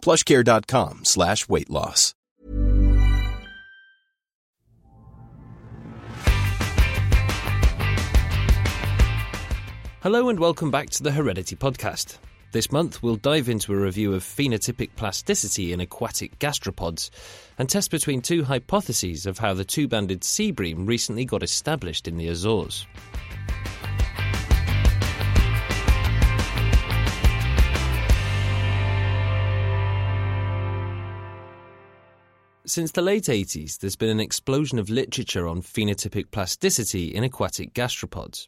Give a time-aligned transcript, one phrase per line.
[0.00, 2.14] plushcare.com slash weight loss.
[10.02, 12.16] Hello and welcome back to the Heredity Podcast.
[12.52, 17.10] This month, we'll dive into a review of phenotypic plasticity in aquatic gastropods
[17.58, 22.08] and test between two hypotheses of how the two banded sea bream recently got established
[22.08, 22.86] in the Azores.
[32.70, 37.74] Since the late 80s, there's been an explosion of literature on phenotypic plasticity in aquatic
[37.74, 38.46] gastropods.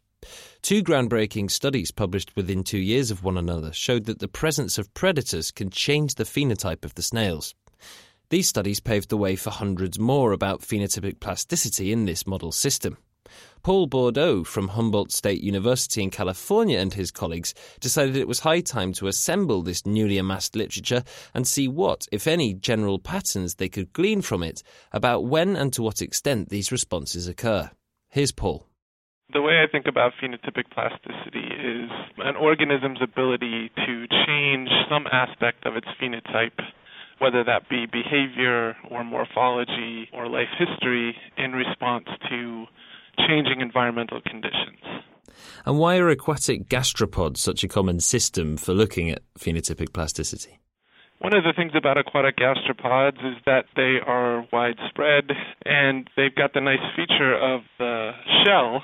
[0.61, 4.93] Two groundbreaking studies published within two years of one another showed that the presence of
[4.93, 7.53] predators can change the phenotype of the snails.
[8.29, 12.95] These studies paved the way for hundreds more about phenotypic plasticity in this model system.
[13.63, 18.61] Paul Bourdeau from Humboldt State University in California and his colleagues decided it was high
[18.61, 21.03] time to assemble this newly amassed literature
[21.33, 25.71] and see what, if any, general patterns they could glean from it about when and
[25.73, 27.71] to what extent these responses occur.
[28.09, 28.67] Here's Paul.
[29.31, 35.65] The way I think about phenotypic plasticity is an organism's ability to change some aspect
[35.65, 36.59] of its phenotype
[37.19, 42.65] whether that be behavior or morphology or life history in response to
[43.27, 44.79] changing environmental conditions.
[45.65, 50.59] And why are aquatic gastropods such a common system for looking at phenotypic plasticity?
[51.19, 55.31] One of the things about aquatic gastropods is that they are widespread
[55.65, 58.11] and they've got the nice feature of the
[58.43, 58.83] shell,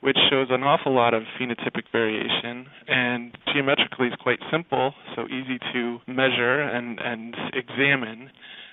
[0.00, 5.60] which shows an awful lot of phenotypic variation and geometrically is quite simple, so easy
[5.72, 8.30] to measure and, and examine.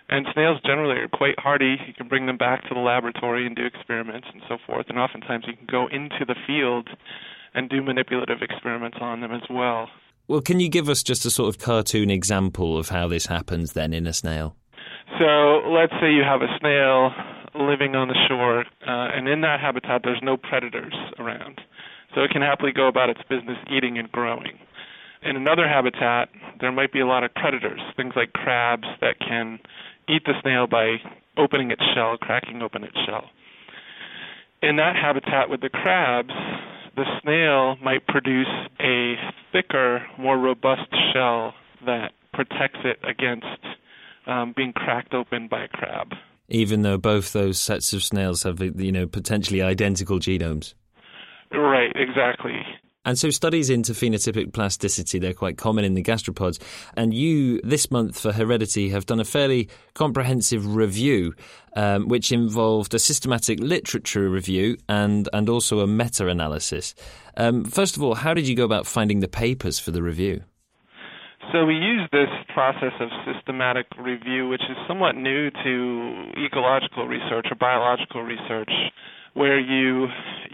[0.10, 1.78] And snails generally are quite hardy.
[1.86, 4.86] You can bring them back to the laboratory and do experiments and so forth.
[4.90, 6.90] And oftentimes you can go into the field
[7.54, 9.90] and do manipulative experiments on them as well.
[10.28, 13.74] Well, can you give us just a sort of cartoon example of how this happens
[13.74, 14.56] then in a snail?
[15.20, 17.12] So let's say you have a snail
[17.56, 21.62] living on the shore, uh, and in that habitat there's no predators around.
[22.14, 24.60] So it can happily go about its business eating and growing.
[25.24, 26.30] In another habitat,
[26.60, 29.60] there might be a lot of predators, things like crabs that can
[30.08, 30.98] eat the snail by
[31.38, 33.30] opening its shell, cracking open its shell.
[34.62, 36.34] In that habitat with the crabs,
[36.96, 38.48] the snail might produce
[38.80, 39.16] a
[39.52, 41.54] thicker, more robust shell
[41.86, 43.46] that protects it against
[44.26, 46.14] um, being cracked open by a crab.
[46.50, 50.74] Even though both those sets of snails have, you know, potentially identical genomes.
[51.52, 52.60] Right, exactly.
[53.08, 56.62] And so studies into phenotypic plasticity, they're quite common in the gastropods.
[56.98, 61.34] And you, this month for Heredity, have done a fairly comprehensive review,
[61.78, 66.96] um, which involved a systematic literature review and, and also a meta analysis.
[67.38, 70.44] Um, first of all, how did you go about finding the papers for the review?
[71.54, 77.48] So we use this process of systematic review, which is somewhat new to ecological research
[77.50, 78.72] or biological research
[79.38, 80.08] where you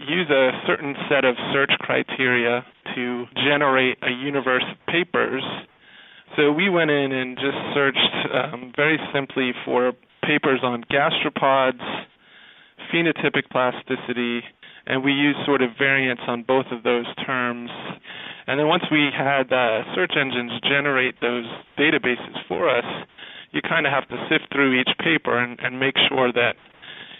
[0.06, 2.62] use a certain set of search criteria
[2.94, 5.42] to generate a universe of papers.
[6.36, 11.80] So we went in and just searched um, very simply for papers on gastropods,
[12.92, 14.42] phenotypic plasticity,
[14.86, 17.70] and we used sort of variants on both of those terms.
[18.46, 21.46] And then once we had uh, search engines generate those
[21.78, 22.84] databases for us,
[23.52, 26.56] you kind of have to sift through each paper and, and make sure that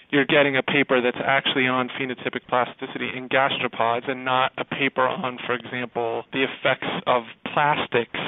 [0.09, 5.07] you're getting a paper that's actually on phenotypic plasticity in gastropods and not a paper
[5.07, 7.23] on, for example, the effects of
[7.53, 8.19] plastics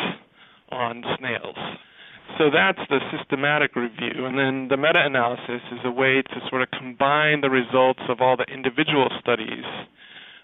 [0.72, 1.58] on snails.
[2.38, 4.26] So that's the systematic review.
[4.26, 8.22] And then the meta analysis is a way to sort of combine the results of
[8.22, 9.66] all the individual studies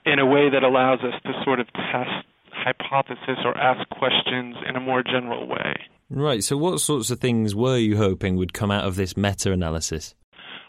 [0.06, 4.76] in a way that allows us to sort of test hypothesis or ask questions in
[4.76, 5.74] a more general way.
[6.10, 6.44] Right.
[6.44, 10.16] So, what sorts of things were you hoping would come out of this meta analysis?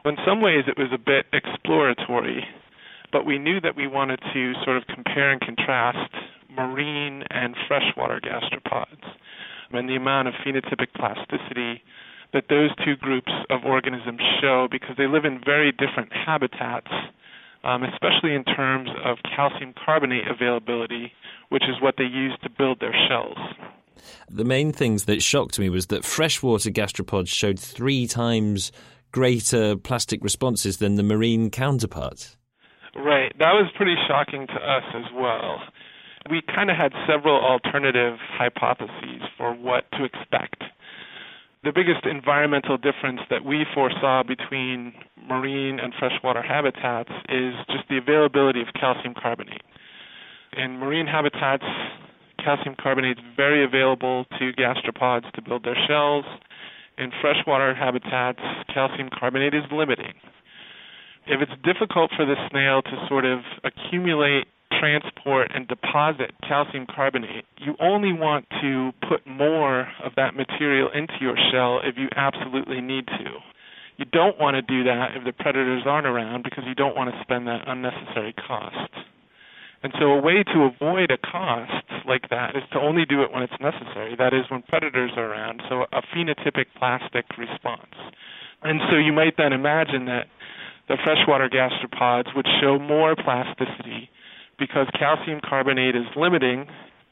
[0.04, 2.44] In some ways, it was a bit exploratory,
[3.10, 6.12] but we knew that we wanted to sort of compare and contrast
[6.50, 9.02] marine and freshwater gastropods
[9.72, 11.82] and the amount of phenotypic plasticity
[12.34, 16.90] that those two groups of organisms show because they live in very different habitats,
[17.64, 21.12] um, especially in terms of calcium carbonate availability,
[21.48, 23.38] which is what they use to build their shells.
[24.28, 28.70] The main things that shocked me was that freshwater gastropods showed three times
[29.14, 32.36] greater plastic responses than the marine counterparts.
[32.96, 33.32] Right.
[33.38, 35.62] That was pretty shocking to us as well.
[36.28, 40.64] We kind of had several alternative hypotheses for what to expect.
[41.62, 44.92] The biggest environmental difference that we foresaw between
[45.28, 49.62] marine and freshwater habitats is just the availability of calcium carbonate.
[50.56, 51.64] In marine habitats,
[52.42, 56.24] calcium carbonate is very available to gastropods to build their shells.
[56.96, 58.40] In freshwater habitats,
[58.72, 60.14] calcium carbonate is limiting.
[61.26, 64.46] If it's difficult for the snail to sort of accumulate,
[64.78, 71.14] transport, and deposit calcium carbonate, you only want to put more of that material into
[71.20, 73.40] your shell if you absolutely need to.
[73.96, 77.14] You don't want to do that if the predators aren't around because you don't want
[77.14, 78.90] to spend that unnecessary cost.
[79.82, 83.32] And so, a way to avoid a cost like that is to only do it
[83.32, 84.14] when it's necessary.
[84.16, 85.62] That is, when predators are around.
[85.68, 87.94] So, a phenotypic plastic response.
[88.62, 90.26] And so, you might then imagine that
[90.88, 94.10] the freshwater gastropods would show more plasticity
[94.58, 96.66] because calcium carbonate is limiting,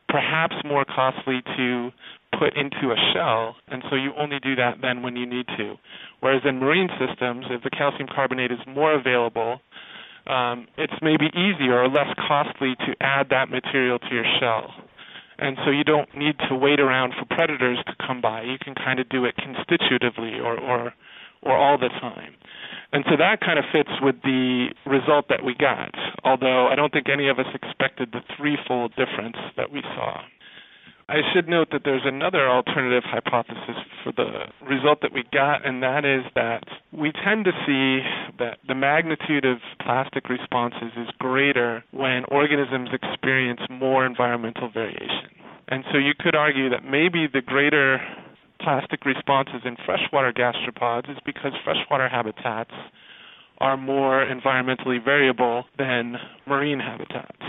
[0.09, 1.91] perhaps more costly to
[2.39, 5.77] put into a shell, and so you only do that then when you need to.
[6.21, 9.61] Whereas in marine systems, if the calcium carbonate is more available,
[10.27, 14.73] um, it's maybe easier or less costly to add that material to your shell.
[15.39, 18.43] And so you don't need to wait around for predators to come by.
[18.43, 20.95] You can kind of do it constitutively or, or,
[21.43, 22.35] or all the time.
[22.93, 26.93] And so that kind of fits with the result that we got, although I don't
[26.93, 30.21] think any of us expected the threefold difference that we saw.
[31.09, 35.83] I should note that there's another alternative hypothesis for the result that we got, and
[35.83, 38.01] that is that we tend to see
[38.39, 45.31] that the magnitude of plastic responses is greater when organisms experience more environmental variation.
[45.69, 48.01] And so you could argue that maybe the greater
[48.61, 52.71] plastic responses in freshwater gastropods is because freshwater habitats
[53.59, 56.17] are more environmentally variable than
[56.47, 57.43] marine habitats.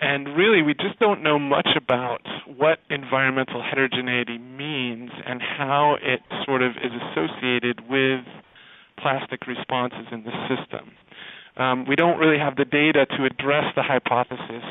[0.00, 6.20] And really, we just don't know much about what environmental heterogeneity means and how it
[6.46, 8.24] sort of is associated with
[8.98, 10.92] plastic responses in the system.
[11.56, 14.64] Um, we don't really have the data to address the hypothesis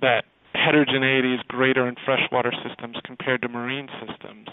[0.00, 0.24] that
[0.54, 4.48] heterogeneity is greater in freshwater systems compared to marine systems.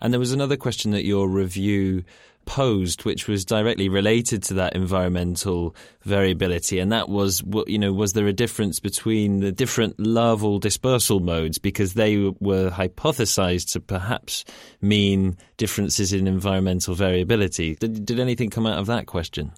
[0.00, 2.04] And there was another question that your review
[2.46, 8.14] posed, which was directly related to that environmental variability, and that was, you know, was
[8.14, 14.44] there a difference between the different larval dispersal modes because they were hypothesized to perhaps
[14.80, 17.74] mean differences in environmental variability?
[17.74, 19.52] Did, did anything come out of that question?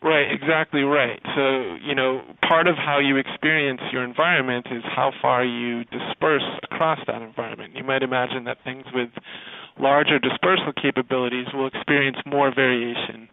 [0.00, 1.20] Right, exactly right.
[1.34, 6.44] So, you know, part of how you experience your environment is how far you disperse
[6.62, 7.74] across that environment.
[7.74, 9.10] You might imagine that things with
[9.80, 13.28] larger dispersal capabilities will experience more variation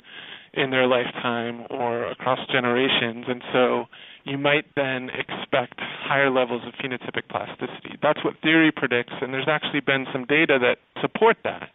[0.53, 3.86] in their lifetime or across generations, and so
[4.24, 7.97] you might then expect higher levels of phenotypic plasticity.
[8.01, 11.69] That's what theory predicts, and there's actually been some data that support that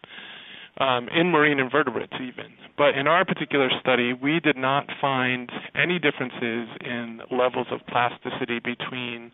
[0.81, 2.53] um, in marine invertebrates, even.
[2.77, 8.61] But in our particular study, we did not find any differences in levels of plasticity
[8.61, 9.31] between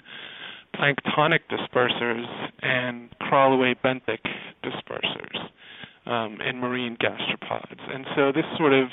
[0.74, 2.26] planktonic dispersers
[2.62, 4.18] and crawlaway benthic
[4.66, 7.80] dispersers um, in marine gastropods.
[7.94, 8.88] And so this sort of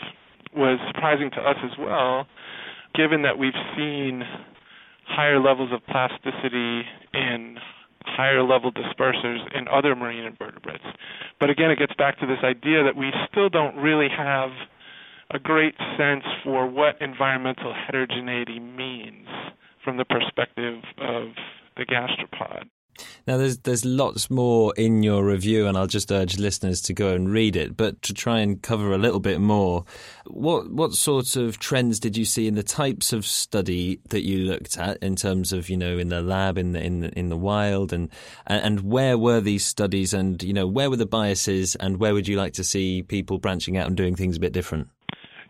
[0.55, 2.27] was surprising to us as well,
[2.95, 4.23] given that we've seen
[5.05, 7.57] higher levels of plasticity in
[8.05, 10.83] higher level dispersers in other marine invertebrates.
[11.39, 14.51] But again, it gets back to this idea that we still don't really have
[15.31, 19.27] a great sense for what environmental heterogeneity means
[19.83, 21.29] from the perspective of
[21.77, 22.69] the gastropod.
[23.25, 27.13] Now, there's there's lots more in your review, and I'll just urge listeners to go
[27.13, 27.77] and read it.
[27.77, 29.85] But to try and cover a little bit more,
[30.25, 34.39] what what sorts of trends did you see in the types of study that you
[34.39, 37.29] looked at in terms of you know in the lab, in the in the, in
[37.29, 38.09] the wild, and
[38.45, 42.27] and where were these studies, and you know where were the biases, and where would
[42.27, 44.89] you like to see people branching out and doing things a bit different?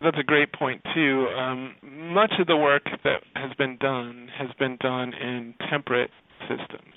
[0.02, 1.28] That's a great point too.
[1.30, 6.94] Um, much of the work that has been done has been done in temperate systems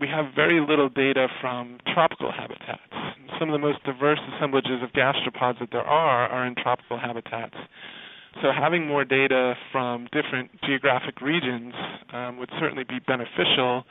[0.00, 2.82] we have very little data from tropical habitats.
[3.38, 7.56] Some of the most diverse assemblages of gastropods that there are are in tropical habitats.
[8.42, 11.74] So having more data from different geographic regions
[12.12, 13.84] um, would certainly be beneficial,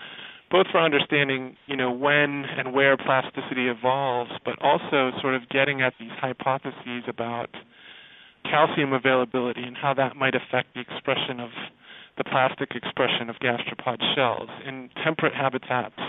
[0.49, 5.81] both for understanding, you know, when and where plasticity evolves, but also sort of getting
[5.81, 7.49] at these hypotheses about
[8.43, 11.49] calcium availability and how that might affect the expression of
[12.17, 14.49] the plastic expression of gastropod shells.
[14.67, 15.99] In temperate habitats,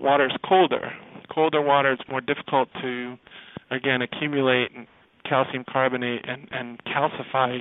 [0.00, 0.92] water is colder.
[1.32, 3.16] Colder water is more difficult to,
[3.70, 4.70] again, accumulate
[5.28, 7.60] calcium carbonate and, and calcify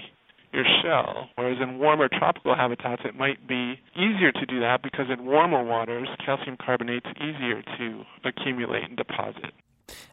[0.53, 1.29] your shell.
[1.35, 5.63] Whereas in warmer tropical habitats, it might be easier to do that because in warmer
[5.63, 9.53] waters, calcium carbonate's easier to accumulate and deposit.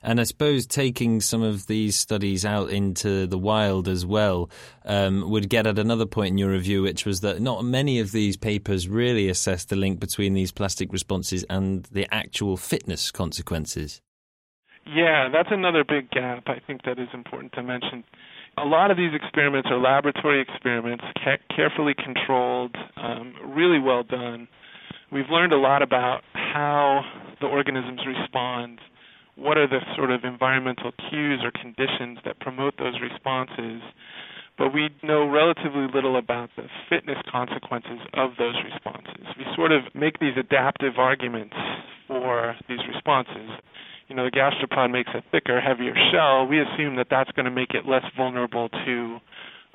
[0.02, 4.50] And I suppose taking some of these studies out into the wild as well
[4.84, 8.12] um, would get at another point in your review, which was that not many of
[8.12, 14.00] these papers really assess the link between these plastic responses and the actual fitness consequences.
[14.86, 18.04] Yeah, that's another big gap I think that is important to mention.
[18.58, 24.46] A lot of these experiments are laboratory experiments, ca- carefully controlled, um, really well done.
[25.10, 27.02] We've learned a lot about how
[27.40, 28.78] the organisms respond
[29.36, 33.82] what are the sort of environmental cues or conditions that promote those responses,
[34.56, 39.26] but we know relatively little about the fitness consequences of those responses.
[39.36, 41.56] We sort of make these adaptive arguments
[42.06, 43.50] for these responses.
[44.08, 46.46] You know, the gastropod makes a thicker, heavier shell.
[46.46, 49.18] We assume that that's going to make it less vulnerable to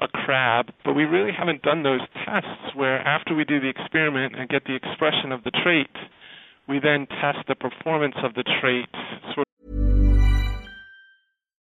[0.02, 4.34] a crab, but we really haven't done those tests where after we do the experiment
[4.40, 5.92] and get the expression of the trait,
[6.70, 8.88] we then test the performance of the trait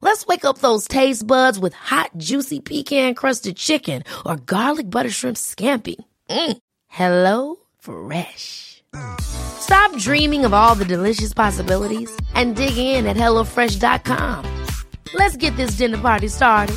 [0.00, 5.10] Let's wake up those taste buds with hot, juicy pecan crusted chicken or garlic butter
[5.10, 5.96] shrimp scampi.
[6.30, 6.58] Mm.
[6.86, 8.82] Hello Fresh.
[9.20, 14.66] Stop dreaming of all the delicious possibilities and dig in at HelloFresh.com.
[15.14, 16.76] Let's get this dinner party started.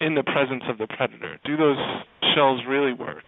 [0.00, 1.38] In the presence of the predator.
[1.44, 1.78] Do those
[2.34, 3.24] shells really work?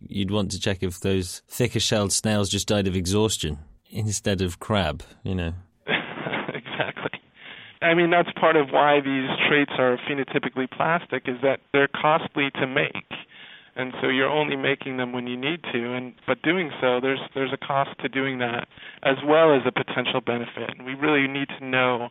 [0.00, 3.58] You'd want to check if those thicker shelled snails just died of exhaustion
[3.90, 5.52] instead of crab, you know.
[5.86, 7.20] exactly.
[7.82, 12.50] I mean, that's part of why these traits are phenotypically plastic is that they're costly
[12.60, 13.10] to make.
[13.76, 17.18] And so you're only making them when you need to, and but doing so, there's
[17.34, 18.68] there's a cost to doing that,
[19.02, 20.70] as well as a potential benefit.
[20.78, 22.08] And we really need to know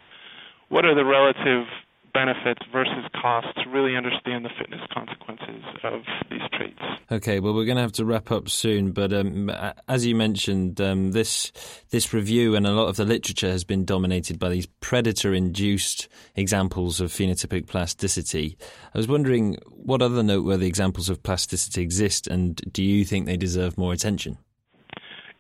[0.67, 1.67] what are the relative
[2.13, 6.79] benefits versus costs to really understand the fitness consequences of these traits.
[7.11, 9.49] Okay, well, we're going to have to wrap up soon, but um,
[9.87, 11.51] as you mentioned, um, this
[11.89, 17.01] this review and a lot of the literature has been dominated by these predator-induced examples
[17.01, 18.57] of phenotypic plasticity.
[18.93, 23.37] I was wondering what other noteworthy examples of plasticity exist, and do you think they
[23.37, 24.37] deserve more attention?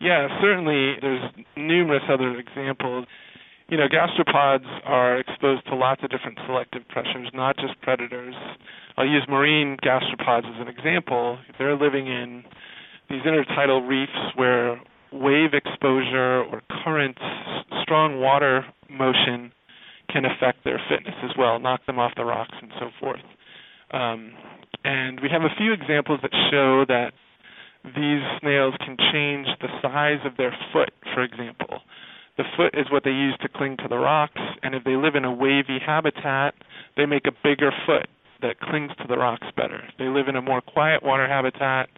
[0.01, 0.95] Yeah, certainly.
[1.01, 3.05] There's numerous other examples
[3.69, 8.35] you know, gastropods are exposed to lots of different selective pressures, not just predators.
[8.97, 11.39] I'll use marine gastropods as an example.
[11.57, 12.43] They're living in
[13.09, 14.79] these intertidal reefs where
[15.11, 17.21] wave exposure or currents,
[17.81, 19.51] strong water motion
[20.09, 23.21] can affect their fitness as well, knock them off the rocks and so forth.
[23.91, 24.33] Um,
[24.83, 27.13] and we have a few examples that show that
[27.83, 31.81] these snails can change the size of their foot, for example.
[32.37, 35.15] The foot is what they use to cling to the rocks, and if they live
[35.15, 36.55] in a wavy habitat,
[36.97, 38.07] they make a bigger foot
[38.41, 39.79] that clings to the rocks better.
[39.87, 41.89] If they live in a more quiet water habitat,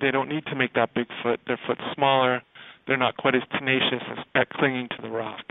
[0.00, 1.40] they don't need to make that big foot.
[1.46, 2.42] Their foot's smaller.
[2.86, 4.02] They're not quite as tenacious
[4.34, 5.44] at clinging to the rock.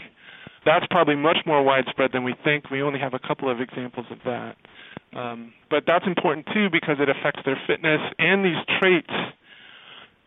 [0.65, 2.69] That's probably much more widespread than we think.
[2.69, 4.55] We only have a couple of examples of that.
[5.15, 9.13] Um, but that's important too because it affects their fitness and these traits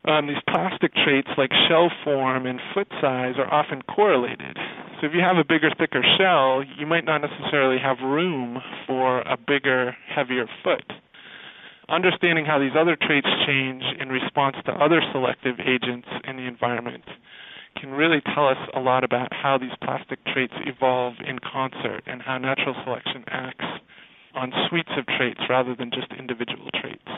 [0.07, 4.57] um, these plastic traits like shell form and foot size are often correlated.
[5.01, 9.21] So if you have a bigger, thicker shell, you might not necessarily have room for
[9.23, 10.85] a bigger, heavier foot.
[11.89, 17.05] Understanding how these other traits change in response to other selective agents in the environment
[17.81, 22.23] can really tell us a lot about how these plastic traits evolve in concert and
[22.23, 23.65] how natural selection acts
[24.35, 27.09] on suites of traits rather than just individual traits.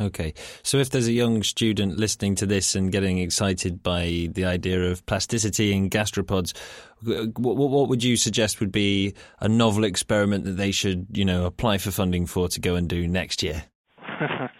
[0.00, 0.32] Okay.
[0.62, 4.90] So if there's a young student listening to this and getting excited by the idea
[4.90, 6.56] of plasticity in gastropods,
[7.02, 11.46] what, what would you suggest would be a novel experiment that they should, you know,
[11.46, 13.64] apply for funding for to go and do next year?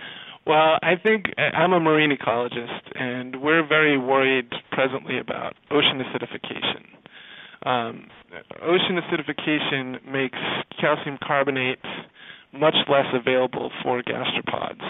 [0.48, 7.68] Well, I think I'm a marine ecologist, and we're very worried presently about ocean acidification.
[7.68, 8.06] Um,
[8.62, 10.38] ocean acidification makes
[10.80, 11.84] calcium carbonate
[12.54, 14.80] much less available for gastropods.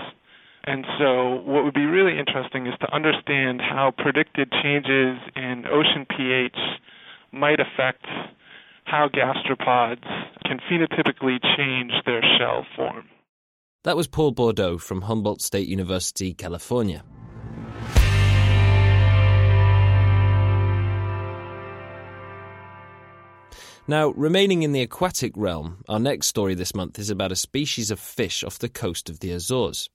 [0.64, 6.06] And so, what would be really interesting is to understand how predicted changes in ocean
[6.08, 6.56] pH
[7.32, 8.04] might affect
[8.84, 10.04] how gastropods
[10.44, 13.08] can phenotypically change their shell form.
[13.84, 17.04] That was Paul Bourdeau from Humboldt State University, California.
[23.86, 27.90] Now, remaining in the aquatic realm, our next story this month is about a species
[27.90, 29.88] of fish off the coast of the Azores.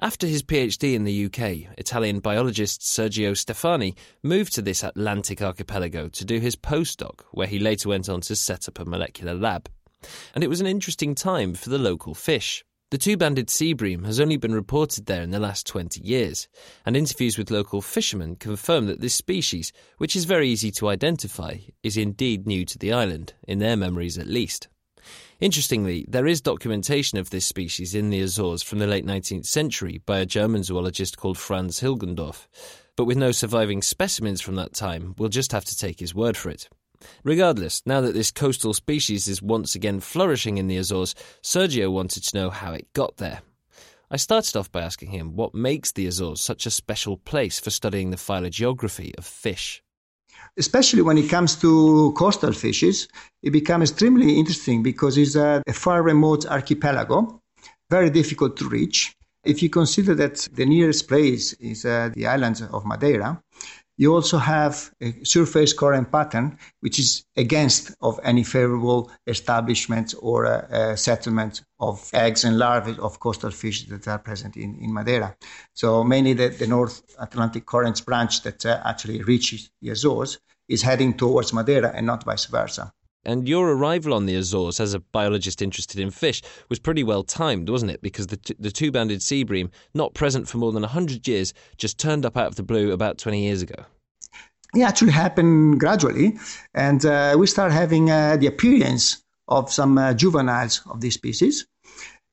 [0.00, 6.08] After his PhD in the UK, Italian biologist Sergio Stefanni moved to this Atlantic archipelago
[6.08, 9.68] to do his postdoc, where he later went on to set up a molecular lab.
[10.34, 12.64] And it was an interesting time for the local fish.
[12.92, 16.46] The two banded sea bream has only been reported there in the last 20 years,
[16.84, 21.56] and interviews with local fishermen confirm that this species, which is very easy to identify,
[21.82, 24.68] is indeed new to the island, in their memories at least.
[25.40, 30.00] Interestingly, there is documentation of this species in the Azores from the late 19th century
[30.06, 32.46] by a German zoologist called Franz Hilgendorf,
[32.96, 36.36] but with no surviving specimens from that time, we'll just have to take his word
[36.36, 36.68] for it.
[37.24, 42.22] Regardless, now that this coastal species is once again flourishing in the Azores, Sergio wanted
[42.24, 43.42] to know how it got there.
[44.10, 47.70] I started off by asking him what makes the Azores such a special place for
[47.70, 49.82] studying the phylogeography of fish.
[50.56, 53.08] Especially when it comes to coastal fishes,
[53.42, 57.42] it becomes extremely interesting because it's a, a far remote archipelago,
[57.90, 59.14] very difficult to reach.
[59.44, 63.40] If you consider that the nearest place is uh, the island of Madeira,
[63.96, 70.44] you also have a surface current pattern, which is against of any favorable establishment or
[70.44, 74.92] a, a settlement of eggs and larvae of coastal fish that are present in, in
[74.92, 75.36] Madeira.
[75.74, 80.38] So mainly the, the North Atlantic Currents branch that uh, actually reaches the Azores
[80.68, 82.92] is heading towards Madeira and not vice versa.
[83.26, 87.24] And your arrival on the Azores as a biologist interested in fish was pretty well
[87.24, 88.00] timed, wasn't it?
[88.00, 91.52] Because the, t- the two banded sea bream, not present for more than 100 years,
[91.76, 93.84] just turned up out of the blue about 20 years ago.
[94.76, 96.38] It actually happened gradually,
[96.72, 101.66] and uh, we start having uh, the appearance of some uh, juveniles of this species.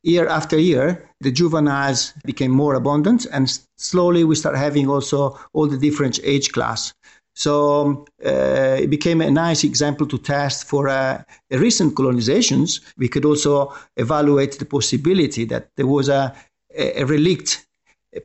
[0.03, 5.65] Year after year, the juveniles became more abundant, and slowly we start having also all
[5.65, 6.93] the different age class.
[7.36, 12.82] So uh, it became a nice example to test for uh, recent colonizations.
[12.98, 16.36] We could also evaluate the possibility that there was a,
[16.76, 17.65] a relict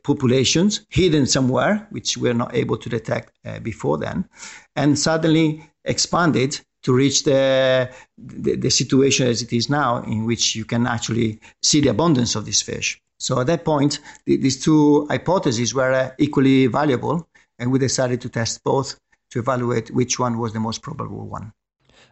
[0.03, 4.29] populations hidden somewhere, which we are not able to detect uh, before then,
[4.75, 10.55] and suddenly expanded to reach the, the, the situation as it is now, in which
[10.55, 13.01] you can actually see the abundance of this fish.
[13.17, 17.27] So at that point, the, these two hypotheses were uh, equally valuable,
[17.59, 18.99] and we decided to test both
[19.31, 21.53] to evaluate which one was the most probable one.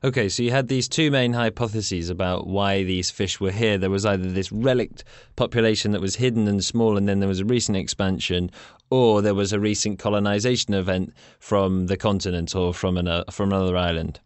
[0.03, 3.79] Okay, so you had these two main hypotheses about why these fish were here.
[3.79, 5.03] There was either this relict
[5.35, 8.51] population that was hidden and small, and then there was a recent expansion,
[8.91, 13.51] or there was a recent colonization event from the continent or from, an, uh, from
[13.51, 14.19] another island.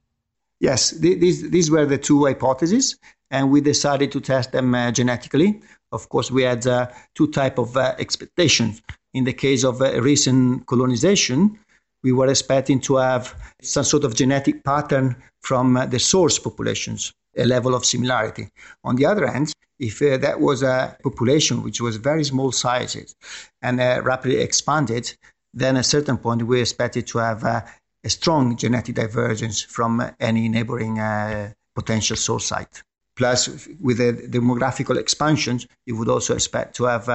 [0.60, 2.98] Yes, these, these were the two hypotheses,
[3.30, 5.62] and we decided to test them uh, genetically.
[5.94, 8.82] Of course, we had uh, two type of uh, expectations.
[9.13, 11.60] In the case of uh, recent colonization,
[12.04, 17.12] we were expecting to have some sort of genetic pattern from uh, the source populations,
[17.38, 18.50] a level of similarity.
[18.84, 23.15] On the other hand, if uh, that was a population which was very small sizes
[23.62, 25.13] and uh, rapidly expanded,
[25.54, 27.62] then at a certain point we expected to have uh,
[28.04, 32.82] a strong genetic divergence from any neighboring uh, potential source site.
[33.17, 37.10] Plus, with the demographical expansions, you would also expect to have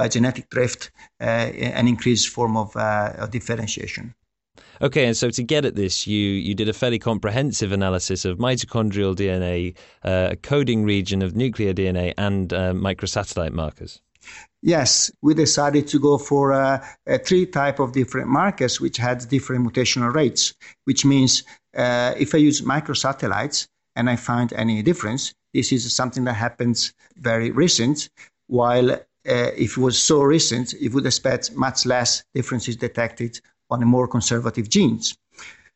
[0.00, 4.14] by genetic drift an increased form of, of differentiation.
[4.80, 8.38] Okay, and so to get at this, you, you did a fairly comprehensive analysis of
[8.38, 14.00] mitochondrial DNA, uh, a coding region of nuclear DNA, and uh, microsatellite markers.
[14.62, 16.82] Yes, we decided to go for uh,
[17.26, 20.54] three type of different markers which had different mutational rates.
[20.84, 21.42] Which means
[21.76, 26.94] uh, if I use microsatellites and I find any difference, this is something that happens
[27.16, 28.08] very recent.
[28.46, 33.80] While uh, if it was so recent, you would expect much less differences detected on
[33.80, 35.16] the more conservative genes.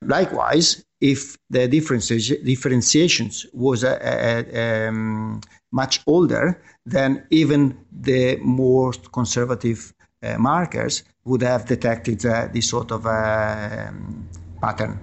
[0.02, 5.40] Likewise, if the differentiations was a, a, um,
[5.72, 12.90] much older, then even the more conservative uh, markers would have detected uh, this sort
[12.90, 14.28] of uh, um,
[14.60, 14.98] pattern.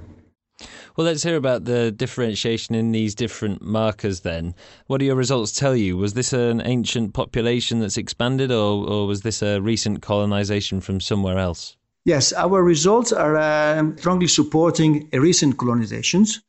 [0.96, 4.54] Well, let's hear about the differentiation in these different markers then.
[4.88, 5.96] What do your results tell you?
[5.96, 11.00] Was this an ancient population that's expanded, or, or was this a recent colonization from
[11.00, 11.78] somewhere else?
[12.04, 16.42] Yes, our results are uh, strongly supporting recent colonizations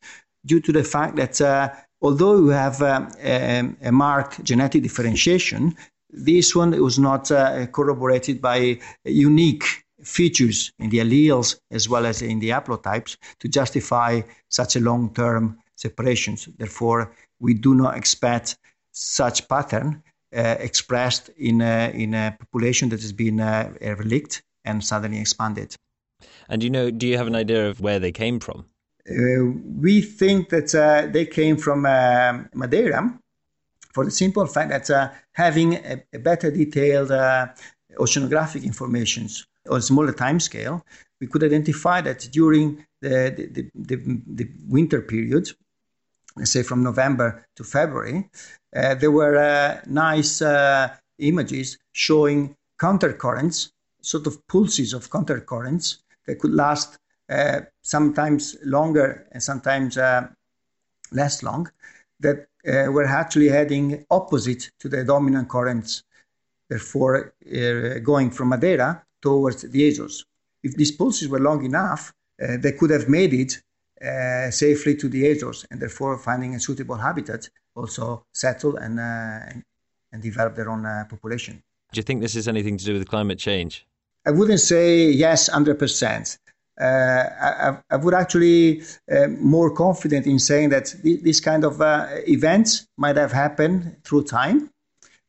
[0.44, 5.76] due to the fact that uh, although we have uh, a, a, marked genetic differentiation,
[6.10, 12.22] this one was not uh, corroborated by unique features in the alleles as well as
[12.22, 16.48] in the haplotypes to justify such a long-term separations.
[16.58, 18.56] Therefore, we do not expect
[18.92, 20.02] such pattern
[20.34, 25.74] uh, expressed in a, in a population that has been uh, relict and suddenly expanded.
[26.48, 28.64] And you know, do you have an idea of where they came from?
[29.08, 33.18] Uh, we think that uh, they came from uh, Madeira
[33.92, 37.48] for the simple fact that uh, having a, a, better detailed uh,
[37.98, 40.84] oceanographic informations on a smaller time scale,
[41.20, 45.50] we could identify that during the, the, the, the winter period,
[46.44, 48.28] say from November to February,
[48.74, 50.42] uh, there were nice
[51.18, 59.42] images showing countercurrents, sort of pulses of countercurrents that could last uh, sometimes longer and
[59.42, 60.26] sometimes uh,
[61.12, 61.70] less long,
[62.20, 66.02] that uh, were actually heading opposite to the dominant currents,
[66.72, 67.14] therefore
[68.10, 68.90] going from Madeira
[69.26, 70.16] towards the Azores.
[70.62, 72.12] If these pulses were long enough,
[72.64, 73.52] they could have made it
[74.02, 79.60] uh, safely to the Azores and therefore finding a suitable habitat, also settle and, uh,
[80.12, 81.62] and develop their own uh, population.
[81.92, 83.86] Do you think this is anything to do with climate change?
[84.26, 86.38] I wouldn't say yes, 100%.
[86.80, 91.80] Uh, I, I, would actually uh, more confident in saying that th- this kind of
[91.80, 94.70] uh, events might have happened through time,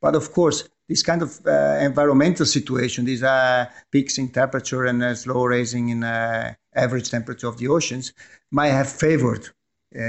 [0.02, 5.02] but of course, this kind of uh, environmental situation, these uh, peaks in temperature and
[5.02, 8.14] uh, slow raising in average temperature of the oceans,
[8.52, 9.50] might have favored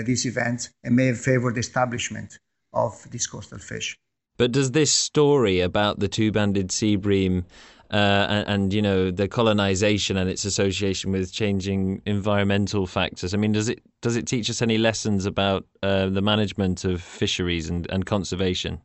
[0.05, 2.39] these events and may have favored the establishment
[2.73, 3.97] of these coastal fish.
[4.37, 7.45] But does this story about the two-banded sea bream
[7.91, 13.35] uh, and, and, you know the colonization and its association with changing environmental factors.
[13.35, 17.03] I mean, does it does it teach us any lessons about uh, the management of
[17.03, 18.81] fisheries and, and conservation?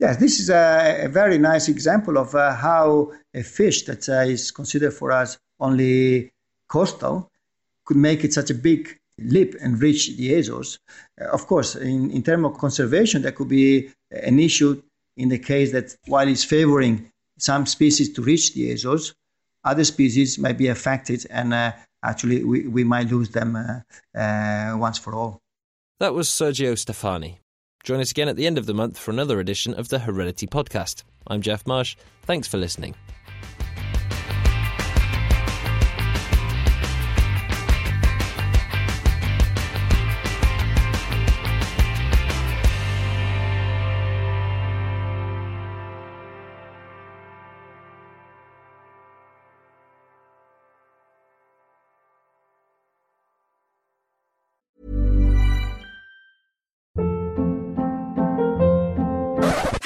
[0.00, 4.22] Yes, this is a, a very nice example of uh, how a fish that uh,
[4.26, 6.30] is considered for us only
[6.68, 7.30] coastal
[7.84, 10.78] could make it such a big leap and reach the Azores.
[11.20, 14.80] Uh, of course, in, in terms of conservation, there could be an issue
[15.18, 19.14] in the case that while it's favoring some species to reach the Azores.
[19.64, 24.76] Other species might be affected, and uh, actually, we, we might lose them uh, uh,
[24.78, 25.38] once for all.
[25.98, 27.36] That was Sergio Stefanni.
[27.82, 30.46] Join us again at the end of the month for another edition of the Heredity
[30.46, 31.04] Podcast.
[31.26, 31.96] I'm Jeff Marsh.
[32.22, 32.94] Thanks for listening.